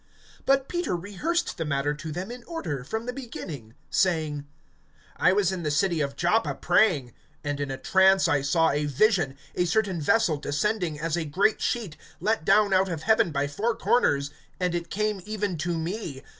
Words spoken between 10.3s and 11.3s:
descending, as a